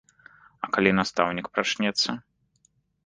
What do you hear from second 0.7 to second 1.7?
калі настаўнік